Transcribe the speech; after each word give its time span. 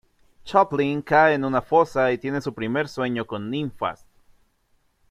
Chaplin 0.43 1.03
cae 1.03 1.35
en 1.35 1.45
una 1.45 1.61
fosa 1.61 2.11
y 2.11 2.17
tiene 2.17 2.41
su 2.41 2.55
primer 2.55 2.87
sueño 2.87 3.27
con 3.27 3.51
ninfas. 3.51 4.03